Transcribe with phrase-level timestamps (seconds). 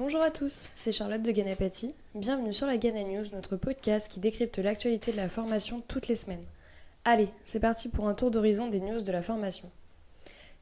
[0.00, 1.94] Bonjour à tous, c'est Charlotte de Ganapati.
[2.14, 6.14] Bienvenue sur la Gana News, notre podcast qui décrypte l'actualité de la formation toutes les
[6.14, 6.46] semaines.
[7.04, 9.70] Allez, c'est parti pour un tour d'horizon des news de la formation.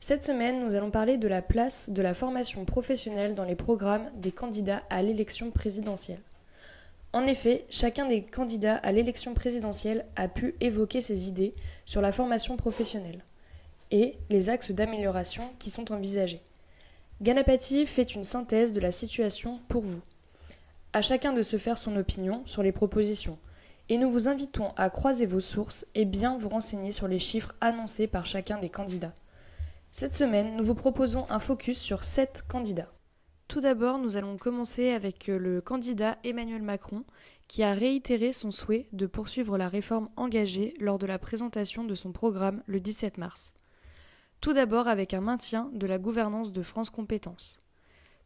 [0.00, 4.10] Cette semaine, nous allons parler de la place de la formation professionnelle dans les programmes
[4.16, 6.20] des candidats à l'élection présidentielle.
[7.12, 12.10] En effet, chacun des candidats à l'élection présidentielle a pu évoquer ses idées sur la
[12.10, 13.22] formation professionnelle
[13.92, 16.42] et les axes d'amélioration qui sont envisagés.
[17.20, 20.02] Ganapati fait une synthèse de la situation pour vous.
[20.92, 23.38] À chacun de se faire son opinion sur les propositions,
[23.88, 27.56] et nous vous invitons à croiser vos sources et bien vous renseigner sur les chiffres
[27.60, 29.14] annoncés par chacun des candidats.
[29.90, 32.92] Cette semaine, nous vous proposons un focus sur sept candidats.
[33.48, 37.02] Tout d'abord, nous allons commencer avec euh, le candidat Emmanuel Macron,
[37.48, 41.96] qui a réitéré son souhait de poursuivre la réforme engagée lors de la présentation de
[41.96, 43.54] son programme le 17 mars.
[44.40, 47.60] Tout d'abord avec un maintien de la gouvernance de France Compétences.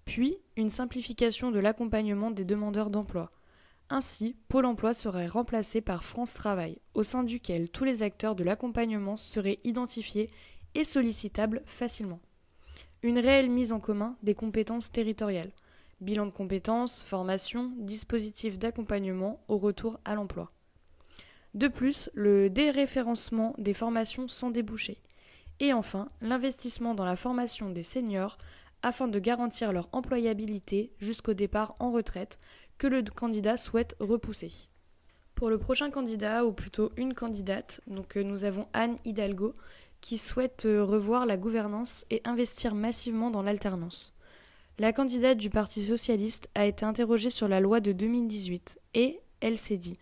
[0.05, 3.31] Puis une simplification de l'accompagnement des demandeurs d'emploi.
[3.89, 8.45] Ainsi, Pôle emploi serait remplacé par France Travail, au sein duquel tous les acteurs de
[8.45, 10.31] l'accompagnement seraient identifiés
[10.75, 12.21] et sollicitables facilement
[13.03, 15.51] une réelle mise en commun des compétences territoriales,
[16.01, 20.53] bilan de compétences, formation, dispositif d'accompagnement au retour à l'emploi.
[21.55, 24.99] De plus, le déréférencement des formations sans débouché.
[25.61, 28.39] Et enfin, l'investissement dans la formation des seniors
[28.83, 32.39] afin de garantir leur employabilité jusqu'au départ en retraite
[32.79, 34.51] que le candidat souhaite repousser.
[35.35, 39.55] Pour le prochain candidat, ou plutôt une candidate, donc euh, nous avons Anne Hidalgo,
[40.01, 44.15] qui souhaite euh, revoir la gouvernance et investir massivement dans l'alternance.
[44.79, 49.57] La candidate du Parti socialiste a été interrogée sur la loi de 2018 et elle
[49.57, 49.97] s'est dit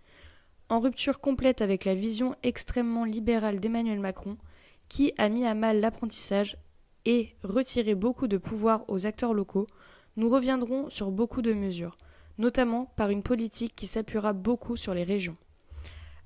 [0.68, 4.36] En rupture complète avec la vision extrêmement libérale d'Emmanuel Macron,
[4.90, 6.58] qui a mis à mal l'apprentissage
[7.06, 9.68] et retiré beaucoup de pouvoir aux acteurs locaux,
[10.16, 11.96] nous reviendrons sur beaucoup de mesures,
[12.36, 15.36] notamment par une politique qui s'appuiera beaucoup sur les régions.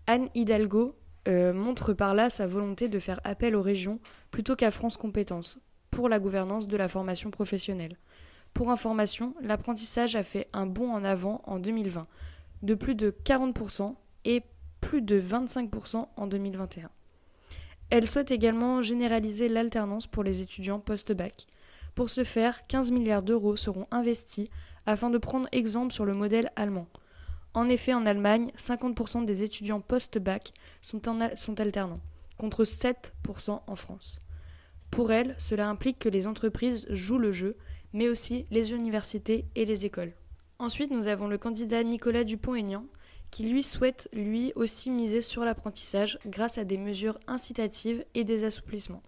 [0.06, 0.96] Anne Hidalgo
[1.28, 5.58] euh, montre par là sa volonté de faire appel aux régions plutôt qu'à France Compétences
[5.90, 7.98] pour la gouvernance de la formation professionnelle.
[8.54, 12.06] Pour information, l'apprentissage a fait un bond en avant en 2020,
[12.62, 14.42] de plus de 40% et
[14.80, 16.88] plus de 25% en 2021.
[17.90, 21.46] Elle souhaite également généraliser l'alternance pour les étudiants post-bac.
[21.94, 24.48] Pour ce faire, 15 milliards d'euros seront investis
[24.86, 26.88] afin de prendre exemple sur le modèle allemand.
[27.54, 30.52] En effet, en Allemagne, 50% des étudiants post-bac
[30.82, 31.00] sont,
[31.36, 32.00] sont alternants,
[32.36, 34.20] contre 7% en France.
[34.90, 37.56] Pour elle, cela implique que les entreprises jouent le jeu,
[37.92, 40.14] mais aussi les universités et les écoles.
[40.64, 42.86] Ensuite, nous avons le candidat Nicolas Dupont-Aignan,
[43.30, 48.44] qui lui souhaite lui aussi miser sur l'apprentissage grâce à des mesures incitatives et des
[48.44, 49.02] assouplissements.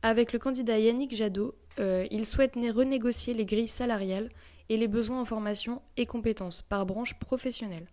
[0.00, 4.30] Avec le candidat Yannick Jadot, euh, il souhaite renégocier les grilles salariales
[4.68, 7.88] et les besoins en formation et compétences par branche professionnelle.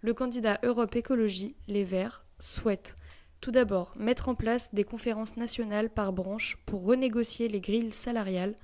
[0.00, 2.96] Le candidat Europe Écologie, Les Verts, souhaite
[3.40, 8.56] tout d'abord mettre en place des conférences nationales par branche pour renégocier les grilles salariales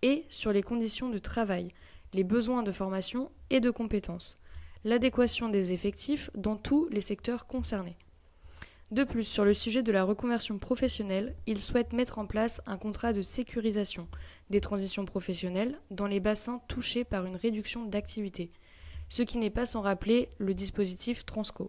[0.00, 1.68] et sur les conditions de travail,
[2.12, 4.38] les besoins de formation et de compétences,
[4.84, 7.96] l'adéquation des effectifs dans tous les secteurs concernés.
[8.90, 12.76] De plus, sur le sujet de la reconversion professionnelle, il souhaite mettre en place un
[12.76, 14.06] contrat de sécurisation
[14.50, 18.50] des transitions professionnelles dans les bassins touchés par une réduction d'activité,
[19.08, 21.68] ce qui n'est pas sans rappeler le dispositif Transco.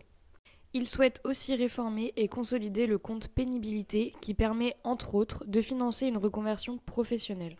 [0.73, 6.07] Il souhaite aussi réformer et consolider le compte pénibilité qui permet, entre autres, de financer
[6.07, 7.55] une reconversion professionnelle.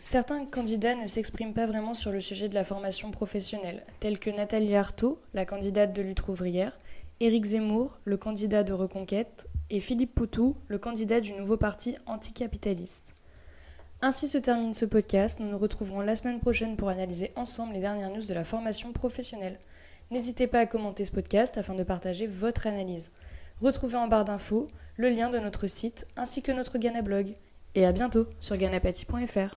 [0.00, 4.30] Certains candidats ne s'expriment pas vraiment sur le sujet de la formation professionnelle, tels que
[4.30, 6.78] Nathalie Arthaud, la candidate de lutte ouvrière,
[7.18, 13.16] Éric Zemmour, le candidat de Reconquête, et Philippe Poutou, le candidat du nouveau parti anticapitaliste.
[14.00, 15.40] Ainsi se termine ce podcast.
[15.40, 18.92] Nous nous retrouverons la semaine prochaine pour analyser ensemble les dernières news de la formation
[18.92, 19.58] professionnelle.
[20.12, 23.10] N'hésitez pas à commenter ce podcast afin de partager votre analyse.
[23.60, 27.34] Retrouvez en barre d'infos le lien de notre site ainsi que notre Ghana blog.
[27.74, 29.38] Et à bientôt sur ganapati.fr.